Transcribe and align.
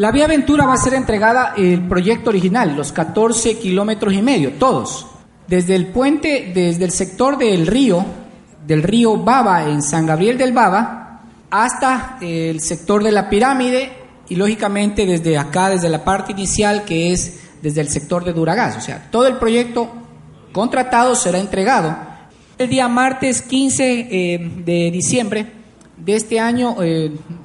La 0.00 0.10
Vía 0.12 0.24
Aventura 0.24 0.64
va 0.64 0.72
a 0.72 0.78
ser 0.78 0.94
entregada 0.94 1.52
el 1.58 1.86
proyecto 1.86 2.30
original, 2.30 2.74
los 2.74 2.90
14 2.90 3.58
kilómetros 3.58 4.14
y 4.14 4.22
medio, 4.22 4.52
todos. 4.52 5.06
Desde 5.46 5.74
el 5.74 5.88
puente, 5.88 6.52
desde 6.54 6.86
el 6.86 6.90
sector 6.90 7.36
del 7.36 7.66
río, 7.66 8.02
del 8.66 8.82
río 8.82 9.18
Baba 9.18 9.68
en 9.68 9.82
San 9.82 10.06
Gabriel 10.06 10.38
del 10.38 10.54
Baba, 10.54 11.20
hasta 11.50 12.16
el 12.22 12.62
sector 12.62 13.04
de 13.04 13.12
la 13.12 13.28
pirámide 13.28 13.92
y 14.30 14.36
lógicamente 14.36 15.04
desde 15.04 15.36
acá, 15.36 15.68
desde 15.68 15.90
la 15.90 16.02
parte 16.02 16.32
inicial 16.32 16.86
que 16.86 17.12
es 17.12 17.40
desde 17.60 17.82
el 17.82 17.90
sector 17.90 18.24
de 18.24 18.32
Duragás. 18.32 18.78
O 18.78 18.80
sea, 18.80 19.06
todo 19.10 19.26
el 19.26 19.36
proyecto 19.36 19.90
contratado 20.50 21.14
será 21.14 21.40
entregado 21.40 21.94
el 22.56 22.70
día 22.70 22.88
martes 22.88 23.42
15 23.42 24.08
eh, 24.10 24.50
de 24.64 24.90
diciembre 24.90 25.44
de 25.98 26.16
este 26.16 26.40
año 26.40 26.76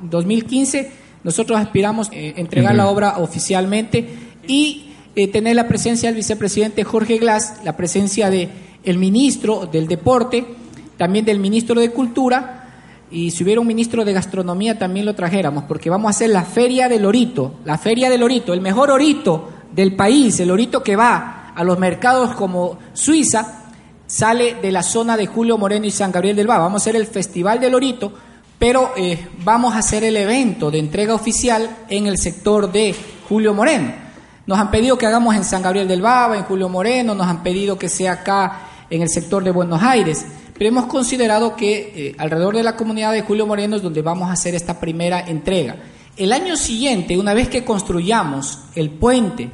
2015 0.03 0.79
eh, 0.79 1.04
nosotros 1.25 1.59
aspiramos 1.59 2.09
a 2.11 2.13
eh, 2.13 2.35
entregar 2.37 2.75
la 2.75 2.87
obra 2.87 3.17
oficialmente 3.17 4.07
y 4.47 4.91
eh, 5.15 5.27
tener 5.27 5.55
la 5.55 5.67
presencia 5.67 6.07
del 6.07 6.17
vicepresidente 6.17 6.83
Jorge 6.83 7.17
Glass, 7.17 7.61
la 7.63 7.75
presencia 7.75 8.29
del 8.29 8.51
el 8.83 8.99
ministro 8.99 9.65
del 9.65 9.87
Deporte, 9.87 10.45
también 10.97 11.25
del 11.25 11.39
ministro 11.39 11.81
de 11.81 11.89
Cultura, 11.89 12.69
y 13.09 13.31
si 13.31 13.43
hubiera 13.43 13.59
un 13.59 13.65
ministro 13.65 14.05
de 14.05 14.13
Gastronomía 14.13 14.77
también 14.77 15.07
lo 15.07 15.15
trajéramos, 15.15 15.63
porque 15.63 15.89
vamos 15.89 16.09
a 16.09 16.11
hacer 16.11 16.29
la 16.29 16.43
Feria 16.43 16.87
del 16.87 17.05
Orito, 17.05 17.55
la 17.65 17.79
Feria 17.79 18.07
del 18.11 18.21
Orito, 18.21 18.53
el 18.53 18.61
mejor 18.61 18.91
orito 18.91 19.49
del 19.71 19.95
país, 19.95 20.39
el 20.39 20.51
orito 20.51 20.83
que 20.83 20.95
va 20.95 21.53
a 21.55 21.63
los 21.63 21.79
mercados 21.79 22.35
como 22.35 22.77
Suiza, 22.93 23.63
sale 24.05 24.57
de 24.61 24.71
la 24.71 24.83
zona 24.83 25.17
de 25.17 25.25
Julio 25.25 25.57
Moreno 25.57 25.87
y 25.87 25.91
San 25.91 26.11
Gabriel 26.11 26.35
del 26.35 26.45
Ba. 26.45 26.59
Vamos 26.59 26.81
a 26.81 26.83
hacer 26.83 26.95
el 26.95 27.07
Festival 27.07 27.59
del 27.59 27.73
Orito 27.73 28.13
pero 28.57 28.93
eh, 28.95 29.27
vamos 29.43 29.75
a 29.75 29.79
hacer 29.79 30.03
el 30.03 30.17
evento 30.17 30.71
de 30.71 30.79
entrega 30.79 31.13
oficial 31.13 31.83
en 31.89 32.07
el 32.07 32.17
sector 32.17 32.71
de 32.71 32.95
Julio 33.27 33.53
Moreno. 33.53 33.93
Nos 34.47 34.59
han 34.59 34.71
pedido 34.71 34.97
que 34.97 35.05
hagamos 35.05 35.35
en 35.35 35.43
San 35.43 35.61
Gabriel 35.61 35.87
del 35.87 36.01
Baba, 36.01 36.37
en 36.37 36.43
Julio 36.43 36.69
Moreno, 36.69 37.15
nos 37.15 37.27
han 37.27 37.43
pedido 37.43 37.77
que 37.77 37.89
sea 37.89 38.13
acá 38.13 38.59
en 38.89 39.01
el 39.01 39.09
sector 39.09 39.43
de 39.43 39.51
Buenos 39.51 39.81
Aires, 39.81 40.25
pero 40.53 40.67
hemos 40.67 40.85
considerado 40.85 41.55
que 41.55 41.91
eh, 41.95 42.15
alrededor 42.17 42.55
de 42.55 42.63
la 42.63 42.75
comunidad 42.75 43.11
de 43.11 43.23
Julio 43.23 43.47
Moreno 43.47 43.75
es 43.75 43.81
donde 43.81 44.01
vamos 44.01 44.29
a 44.29 44.33
hacer 44.33 44.55
esta 44.55 44.79
primera 44.79 45.21
entrega. 45.27 45.75
El 46.15 46.31
año 46.31 46.55
siguiente, 46.55 47.17
una 47.17 47.33
vez 47.33 47.49
que 47.49 47.65
construyamos 47.65 48.59
el 48.75 48.89
puente 48.91 49.49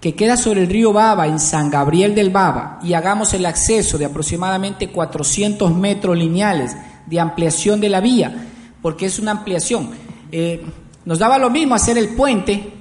que 0.00 0.14
queda 0.14 0.36
sobre 0.36 0.62
el 0.62 0.68
río 0.68 0.92
Baba 0.92 1.26
en 1.26 1.38
San 1.38 1.70
Gabriel 1.70 2.14
del 2.14 2.30
Baba 2.30 2.80
y 2.82 2.94
hagamos 2.94 3.34
el 3.34 3.46
acceso 3.46 3.98
de 3.98 4.06
aproximadamente 4.06 4.88
400 4.88 5.74
metros 5.74 6.16
lineales 6.16 6.76
de 7.06 7.20
ampliación 7.20 7.80
de 7.80 7.88
la 7.88 8.00
vía, 8.00 8.48
porque 8.80 9.06
es 9.06 9.18
una 9.18 9.32
ampliación. 9.32 9.90
Eh, 10.30 10.64
nos 11.04 11.18
daba 11.18 11.38
lo 11.38 11.50
mismo 11.50 11.74
hacer 11.74 11.98
el 11.98 12.10
puente 12.10 12.72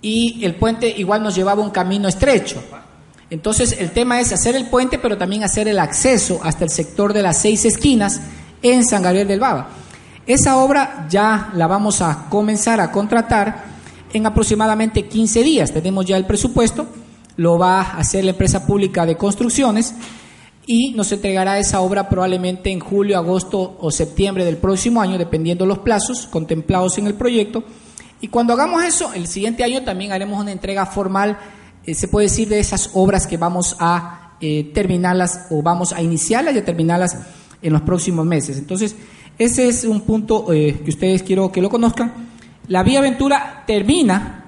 y 0.00 0.44
el 0.44 0.54
puente 0.54 0.88
igual 0.88 1.22
nos 1.22 1.34
llevaba 1.34 1.62
un 1.62 1.70
camino 1.70 2.08
estrecho. 2.08 2.62
Entonces 3.28 3.76
el 3.78 3.90
tema 3.90 4.20
es 4.20 4.32
hacer 4.32 4.54
el 4.54 4.66
puente, 4.66 4.98
pero 4.98 5.18
también 5.18 5.42
hacer 5.42 5.66
el 5.66 5.78
acceso 5.78 6.40
hasta 6.42 6.64
el 6.64 6.70
sector 6.70 7.12
de 7.12 7.22
las 7.22 7.38
seis 7.38 7.64
esquinas 7.64 8.20
en 8.62 8.84
San 8.84 9.02
Gabriel 9.02 9.26
del 9.26 9.40
Baba. 9.40 9.68
Esa 10.26 10.58
obra 10.58 11.06
ya 11.08 11.50
la 11.54 11.66
vamos 11.66 12.02
a 12.02 12.26
comenzar 12.28 12.80
a 12.80 12.90
contratar 12.90 13.64
en 14.12 14.26
aproximadamente 14.26 15.06
15 15.06 15.42
días. 15.42 15.72
Tenemos 15.72 16.06
ya 16.06 16.16
el 16.16 16.24
presupuesto, 16.24 16.86
lo 17.36 17.58
va 17.58 17.80
a 17.80 17.98
hacer 17.98 18.24
la 18.24 18.30
empresa 18.30 18.64
pública 18.64 19.04
de 19.06 19.16
construcciones 19.16 19.94
y 20.66 20.90
nos 20.90 21.12
entregará 21.12 21.60
esa 21.60 21.80
obra 21.80 22.08
probablemente 22.08 22.70
en 22.72 22.80
julio, 22.80 23.16
agosto 23.16 23.78
o 23.80 23.92
septiembre 23.92 24.44
del 24.44 24.56
próximo 24.56 25.00
año, 25.00 25.16
dependiendo 25.16 25.64
los 25.64 25.78
plazos 25.78 26.26
contemplados 26.26 26.98
en 26.98 27.06
el 27.06 27.14
proyecto. 27.14 27.62
Y 28.20 28.28
cuando 28.28 28.52
hagamos 28.52 28.82
eso, 28.82 29.12
el 29.14 29.28
siguiente 29.28 29.62
año 29.62 29.84
también 29.84 30.10
haremos 30.10 30.40
una 30.40 30.50
entrega 30.50 30.84
formal, 30.84 31.38
eh, 31.84 31.94
se 31.94 32.08
puede 32.08 32.26
decir, 32.26 32.48
de 32.48 32.58
esas 32.58 32.90
obras 32.94 33.28
que 33.28 33.36
vamos 33.36 33.76
a 33.78 34.36
eh, 34.40 34.72
terminarlas 34.74 35.46
o 35.50 35.62
vamos 35.62 35.92
a 35.92 36.02
iniciarlas 36.02 36.56
y 36.56 36.58
a 36.58 36.64
terminarlas 36.64 37.16
en 37.62 37.72
los 37.72 37.82
próximos 37.82 38.26
meses. 38.26 38.58
Entonces, 38.58 38.96
ese 39.38 39.68
es 39.68 39.84
un 39.84 40.00
punto 40.00 40.52
eh, 40.52 40.80
que 40.84 40.90
ustedes 40.90 41.22
quiero 41.22 41.52
que 41.52 41.62
lo 41.62 41.70
conozcan. 41.70 42.12
La 42.66 42.82
Vía 42.82 42.98
Aventura 42.98 43.62
termina 43.66 44.42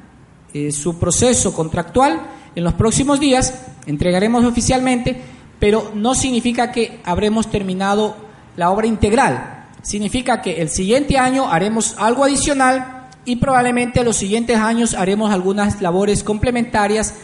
su 0.72 0.98
proceso 0.98 1.52
contractual 1.52 2.20
en 2.56 2.64
los 2.64 2.72
próximos 2.72 3.20
días, 3.20 3.54
entregaremos 3.86 4.44
oficialmente 4.44 5.22
pero 5.58 5.90
no 5.94 6.14
significa 6.14 6.72
que 6.72 7.00
habremos 7.04 7.50
terminado 7.50 8.16
la 8.56 8.70
obra 8.70 8.86
integral. 8.86 9.66
Significa 9.82 10.42
que 10.42 10.60
el 10.60 10.68
siguiente 10.68 11.18
año 11.18 11.50
haremos 11.50 11.94
algo 11.98 12.24
adicional 12.24 13.08
y 13.24 13.36
probablemente 13.36 14.04
los 14.04 14.16
siguientes 14.16 14.56
años 14.56 14.94
haremos 14.94 15.32
algunas 15.32 15.80
labores 15.80 16.22
complementarias 16.22 17.14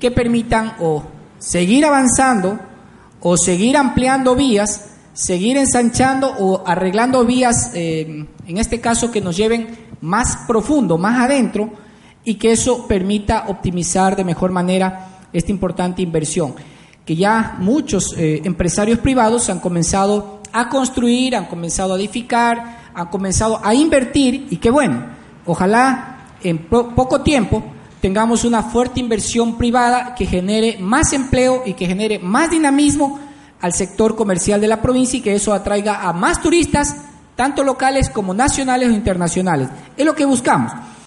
que 0.00 0.10
permitan 0.10 0.74
o 0.80 1.04
seguir 1.38 1.84
avanzando 1.84 2.58
o 3.20 3.36
seguir 3.36 3.76
ampliando 3.76 4.34
vías, 4.36 4.90
seguir 5.12 5.56
ensanchando 5.56 6.32
o 6.38 6.62
arreglando 6.66 7.24
vías, 7.24 7.72
eh, 7.74 8.26
en 8.46 8.58
este 8.58 8.80
caso 8.80 9.10
que 9.10 9.20
nos 9.20 9.36
lleven 9.36 9.76
más 10.00 10.38
profundo, 10.46 10.98
más 10.98 11.20
adentro, 11.20 11.72
y 12.24 12.34
que 12.34 12.52
eso 12.52 12.86
permita 12.86 13.46
optimizar 13.48 14.14
de 14.14 14.24
mejor 14.24 14.52
manera 14.52 15.08
esta 15.32 15.50
importante 15.50 16.02
inversión 16.02 16.54
que 17.08 17.16
ya 17.16 17.56
muchos 17.58 18.14
eh, 18.18 18.42
empresarios 18.44 18.98
privados 18.98 19.48
han 19.48 19.60
comenzado 19.60 20.42
a 20.52 20.68
construir, 20.68 21.34
han 21.34 21.46
comenzado 21.46 21.94
a 21.94 21.96
edificar, 21.96 22.90
han 22.92 23.06
comenzado 23.06 23.58
a 23.64 23.72
invertir 23.72 24.46
y 24.50 24.58
que 24.58 24.70
bueno, 24.70 25.06
ojalá 25.46 26.18
en 26.42 26.58
poco 26.68 27.22
tiempo 27.22 27.64
tengamos 28.02 28.44
una 28.44 28.62
fuerte 28.62 29.00
inversión 29.00 29.56
privada 29.56 30.14
que 30.14 30.26
genere 30.26 30.76
más 30.80 31.14
empleo 31.14 31.62
y 31.64 31.72
que 31.72 31.86
genere 31.86 32.18
más 32.18 32.50
dinamismo 32.50 33.18
al 33.62 33.72
sector 33.72 34.14
comercial 34.14 34.60
de 34.60 34.68
la 34.68 34.82
provincia 34.82 35.18
y 35.18 35.22
que 35.22 35.34
eso 35.34 35.54
atraiga 35.54 36.06
a 36.06 36.12
más 36.12 36.42
turistas, 36.42 36.94
tanto 37.36 37.64
locales 37.64 38.10
como 38.10 38.34
nacionales 38.34 38.90
o 38.90 38.92
internacionales. 38.92 39.70
Es 39.96 40.04
lo 40.04 40.14
que 40.14 40.26
buscamos. 40.26 40.72